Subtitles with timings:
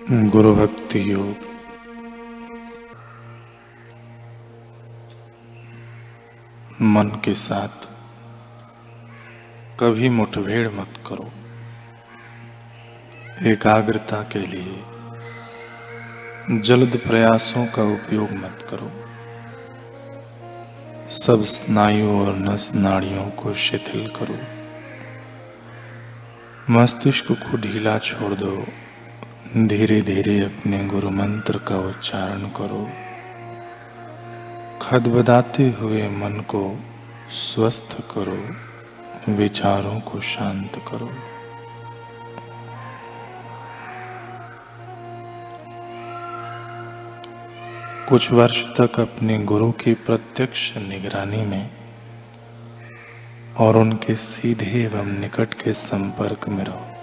[0.00, 1.36] गुरु भक्ति योग।
[6.82, 7.88] मन के साथ
[9.80, 11.30] कभी मुठभेड़ मत करो।
[13.50, 14.82] एकाग्रता के लिए
[16.60, 18.90] जल्द प्रयासों का उपयोग मत करो।
[21.08, 24.38] सब स्नायु और नस नाड़ियों को शिथिल करो।
[26.70, 28.64] मस्तिष्क को ढीला छोड़ दो।
[29.56, 32.90] धीरे धीरे अपने गुरु मंत्र का उच्चारण करो।
[34.82, 36.80] खदबदाते हुए मन को
[37.30, 38.50] स्वस्थ करो।
[39.32, 41.10] विचारों को शांत करो।
[48.08, 51.70] कुछ वर्ष तक अपने गुरु की प्रत्यक्ष निगरानी में
[53.56, 56.97] और उनके सीधे एवं निकट के संपर्क में रहो।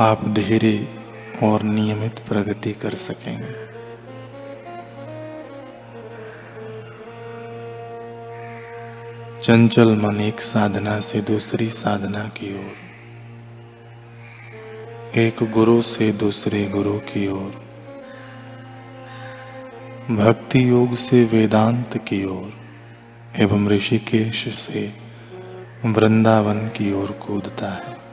[0.00, 0.88] आप धीरे
[1.42, 3.70] और नियमित प्रगति कर सकेंगे।
[9.44, 12.72] चंचल मन एक साधना से दूसरी साधना की ओर।
[15.18, 17.64] एक गुरु से दूसरे गुरु की ओर।
[20.10, 22.52] भक्ति योग से वेदांत की ओर।
[23.36, 24.92] एवं ऋषिकेश से
[25.84, 28.09] वृंदावन की ओर कूदता है।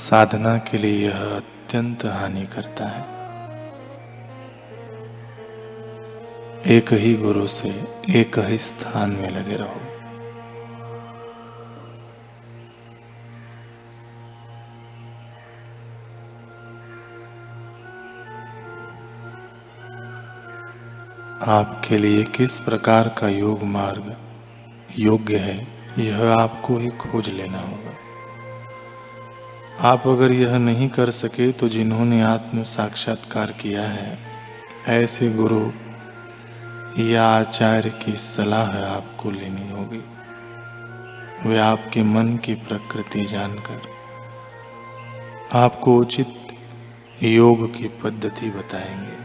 [0.00, 3.02] साधना के लिए यह अत्यंत हानि करता है।
[6.66, 7.68] एक ही गुरु से
[8.10, 9.80] एक ही स्थान में लगे रहो।
[21.52, 24.16] आपके लिए किस प्रकार का योग मार्ग
[24.98, 25.66] योग्य है,
[25.98, 28.09] यह आपको ही खोज लेना होगा।
[29.80, 34.18] आप अगर यह नहीं कर सके तो जिन्होंने आत्म साक्षात्कार किया है,
[34.88, 35.60] ऐसे गुरु
[37.02, 40.02] या आचार्य की सलाह आपको लेनी होगी।
[41.46, 43.80] वे आपके मन की प्रकृति जानकर
[45.54, 46.34] आपको उचित
[47.22, 49.19] योग की पद्धति बताएँगे।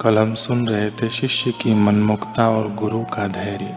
[0.00, 3.76] कल हम सुन रहे थे शिष्य की मनमुक्ता और गुरु का धैर्य।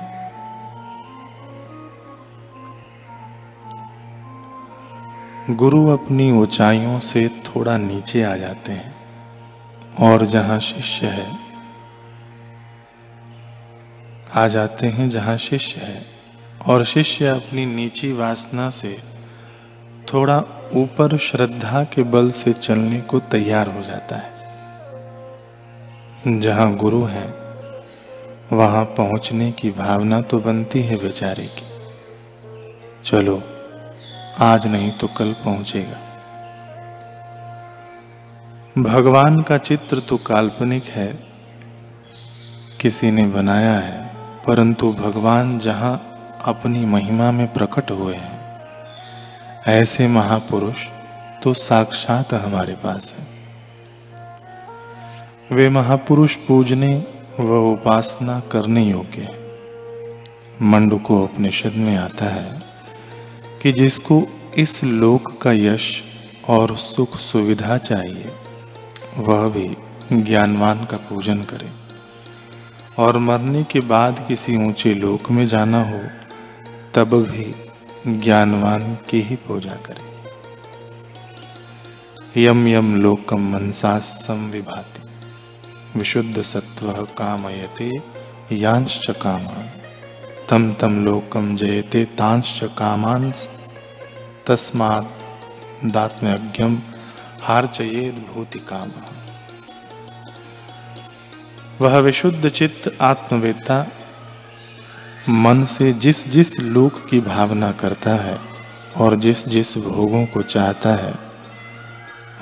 [5.49, 8.93] गुरु अपनी ऊंचाइयों से थोड़ा नीचे आ जाते हैं
[9.99, 11.27] और जहाँ शिष्य है,
[14.33, 16.05] आ जाते हैं जहाँ शिष्य है
[16.67, 18.97] और शिष्य अपनी नीची वासना से
[20.13, 20.37] थोड़ा
[20.73, 24.38] ऊपर श्रद्धा के बल से चलने को तैयार हो जाता है।
[26.27, 27.25] जहाँ गुरु है,
[28.53, 31.63] वहाँ पहुँचने की भावना तो बनती है बेचारे की।
[33.05, 33.41] चलो,
[34.39, 35.99] आज नहीं तो कल पहुँचेगा।
[38.83, 41.07] भगवान का चित्र तो काल्पनिक है,
[42.81, 44.05] किसी ने बनाया है,
[44.47, 45.95] परंतु भगवान जहाँ
[46.45, 48.39] अपनी महिमा में प्रकट हुए हैं,
[49.67, 50.85] ऐसे महापुरुष
[51.43, 53.28] तो साक्षात हमारे पास है।
[55.51, 57.05] वे महापुरुष पूजने
[57.39, 59.55] व उपासना करने योग्य है।
[60.61, 62.61] मंडु को उपनिषद में आता है
[63.61, 64.23] कि जिसको
[64.57, 66.03] इस लोक का यश
[66.47, 68.31] और सुख सुविधा चाहिए,
[69.17, 69.77] वह भी
[70.23, 71.69] ज्ञानवान का पूजन करे।
[72.99, 76.01] और मरने के बाद किसी ऊँचे लोक में जाना हो,
[76.93, 77.55] तब भी
[78.19, 80.09] ज्ञानवान की ही पूजा करे।
[82.43, 84.98] यम यम लोकम मनसा संविभाति।
[85.95, 88.03] विशुद्ध सत्व कामयते
[88.51, 89.69] यांश कामान।
[90.49, 93.33] तम तम लोकम जयते तांश कामान
[94.47, 96.81] तस्मात् दात्म्यज्ञम
[97.41, 98.91] हार्चयेद भूति काम।
[101.81, 103.87] वह विशुद्ध चित्त आत्मवेत्ता,
[105.29, 108.37] मन से जिस जिस लोक की भावना करता है
[108.97, 111.28] और जिस जिस भोगों को चाहता है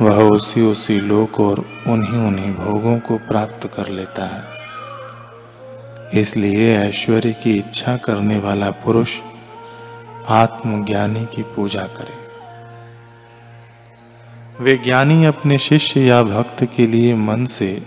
[0.02, 4.44] वह उसी उसी लोक और उन्हीं उन्हीं भोगों को प्राप्त कर लेता है।
[6.22, 9.16] इसलिए ऐश्वर्य की इच्छा करने वाला पुरुष
[10.28, 12.28] आत्मज्ञानी की पूजा करे।
[14.64, 17.84] वे ज्ञानी अपने शिष्य या भक्त के लिए मन से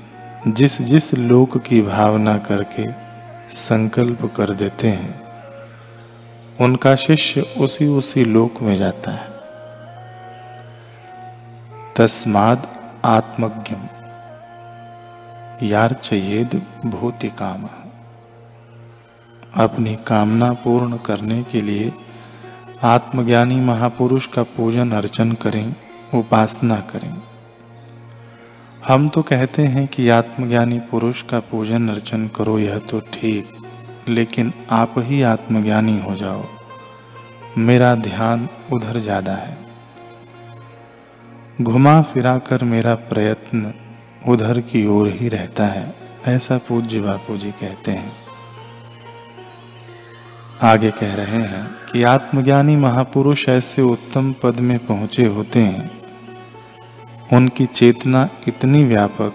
[0.48, 2.90] जिस जिस लोक की भावना करके
[3.50, 5.22] संकल्प कर देते हैं,
[6.60, 9.29] उनका शिष्य उसी उसी लोक में जाता है।
[12.00, 12.66] तस्माद
[13.04, 13.80] आत्मज्ञम
[15.62, 16.54] यार चयेद
[16.86, 17.68] भूति काम।
[19.54, 21.92] अपनी कामना पूर्ण करने के लिए
[22.84, 25.74] आत्मज्ञानी महापुरुष का पूजन अर्चन करें,
[26.14, 27.14] उपासना करें।
[28.88, 33.56] हम तो कहते हैं कि आत्मज्ञानी पुरुष का पूजन अर्चन करो, यह तो ठीक,
[34.08, 36.44] लेकिन आप ही आत्मज्ञानी हो जाओ।
[37.58, 39.69] मेरा ध्यान उधर ज़्यादा है।
[41.60, 43.72] घुमा फिरा कर मेरा प्रयत्न
[44.28, 45.94] उधर की ओर ही रहता है,
[46.26, 48.12] ऐसा पूज्य बापू जी कहते हैं।
[50.62, 55.90] आगे कह रहे हैं कि आत्मज्ञानी महापुरुष ऐसे उत्तम पद में पहुँचे होते हैं।
[57.32, 59.32] उनकी चेतना इतनी व्यापक,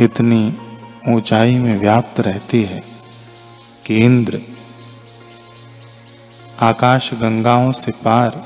[0.00, 0.58] इतनी
[1.08, 2.82] ऊंचाई में व्याप्त रहती है
[3.86, 4.40] कि इंद्र
[6.60, 8.42] आकाश गंगाओं से पार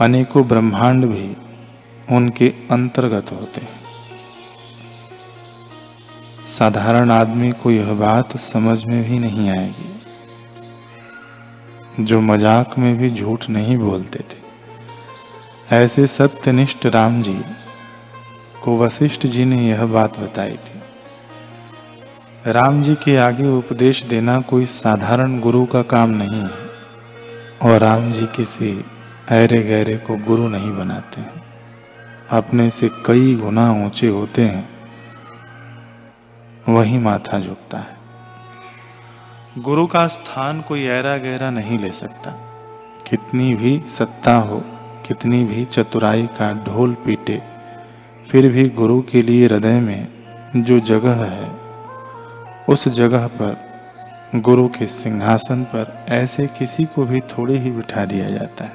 [0.00, 1.36] अनेकों ब्रह्मांड भी
[2.10, 3.82] उनके अंतर्गत होते हैं।
[6.46, 9.90] साधारण आदमी को यह बात समझ में भी नहीं आएगी।
[12.00, 14.42] जो मज़ाक में भी झूठ नहीं बोलते थे।
[15.76, 17.44] ऐसे सत्यनिष्ठ राम जी
[18.64, 20.80] को वशिष्ठ जी ने यह बात बताई थी।
[22.52, 26.50] राम जी के आगे उपदेश देना कोई साधारण गुरु का काम नहीं है।
[27.62, 28.84] और राम जी किसी
[29.30, 31.53] ऐरे गहरे को गुरु नहीं बनाते हैं।
[32.30, 34.68] अपने से कई गुना ऊँचे होते हैं।
[36.68, 37.96] वही माथा झुकता है।
[39.58, 42.30] गुरु का स्थान कोई ऐरा गहरा नहीं ले सकता।
[43.06, 44.62] कितनी भी सत्ता हो,
[45.06, 47.42] कितनी भी चतुराई का ढोल पीटे,
[48.30, 50.08] फिर भी गुरु के लिए हृदय में
[50.56, 51.50] जो जगह है,
[52.68, 53.74] उस जगह पर,
[54.34, 58.72] गुरु के सिंहासन पर ऐसे किसी को भी थोड़े ही बिठा दिया जाता है।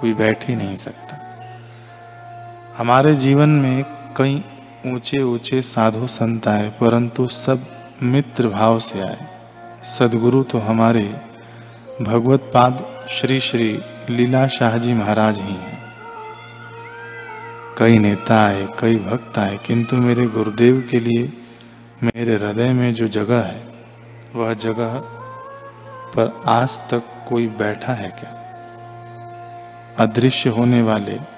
[0.00, 1.25] कोई बैठ ही नहीं सकता।
[2.78, 3.84] हमारे जीवन में
[4.16, 4.44] कई
[4.86, 7.66] ऊँचे ऊँचे साधु संत आए, परंतु सब
[8.02, 9.26] मित्र भाव से आए।
[9.82, 11.20] सदगुरु तो हमारे
[12.02, 13.80] भगवत पाद श्री श्री
[14.10, 15.78] लीला शाह जी महाराज ही हैं।
[17.78, 21.32] कई नेता आए, कई भक्त आए, किंतु मेरे गुरुदेव के लिए,
[22.02, 23.62] मेरे हृदय में जो जगह है,
[24.34, 24.98] वह जगह
[26.16, 28.30] पर आज तक कोई बैठा है क्या?
[29.98, 31.35] अदृश्य होने वाले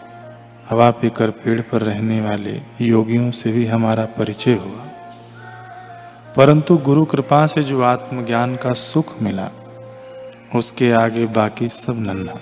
[0.70, 4.84] हवा पीकर पेड़ पर रहने वाले योगियों से भी हमारा परिचय हुआ।
[6.36, 9.50] परंतु गुरु कृपा से जो आत्मज्ञान का सुख मिला,
[10.54, 12.34] उसके आगे बाकी सब नन्हा,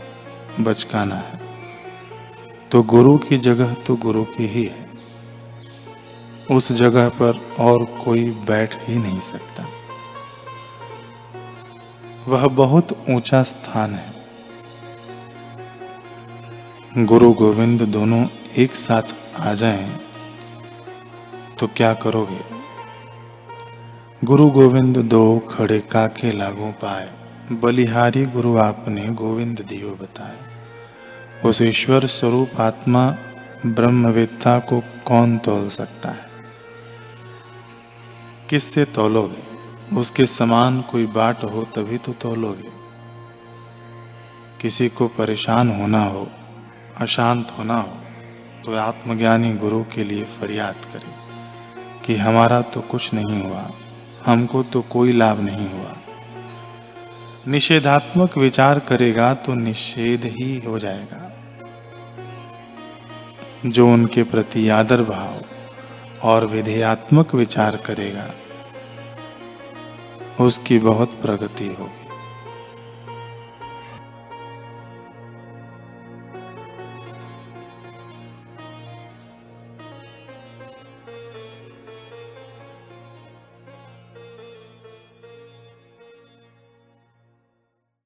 [0.60, 1.40] बचकाना है।
[2.70, 4.86] तो गुरु की जगह तो गुरु की ही है।
[6.50, 9.66] उस जगह पर और कोई बैठ ही नहीं सकता।
[12.28, 14.15] वह बहुत ऊँचा स्थान है।
[16.98, 18.26] गुरु गोविंद दोनों
[18.56, 19.02] एक साथ
[19.40, 19.90] आ जाएँ
[21.60, 22.38] तो क्या करोगे?
[24.24, 27.08] गुरु गोविंद दो खड़े काके लागू पाए,
[27.52, 30.38] बलिहारी गुरु आपने गोविंद दियो बताए।
[31.48, 33.16] उस ईश्वर स्वरूप आत्मा
[33.66, 36.26] ब्रह्मवेत्ता को कौन तोल सकता है?
[38.50, 39.96] किससे तोलोगे?
[39.96, 42.72] उसके समान कोई बाट हो तभी तो तोलोगे।
[44.60, 46.28] किसी को परेशान होना हो
[46.96, 47.96] अशांत होना हो
[48.64, 51.10] तो आत्मज्ञानी गुरु के लिए फरियाद करे
[52.06, 53.70] कि हमारा तो कुछ नहीं हुआ,
[54.26, 55.94] हमको तो कोई लाभ नहीं हुआ।
[57.48, 61.22] निषेधात्मक विचार करेगा तो निषेध ही हो जाएगा।
[63.66, 68.26] जो उनके प्रति आदर भाव और विधेयात्मक विचार करेगा,
[70.40, 72.05] उसकी बहुत प्रगति होगी।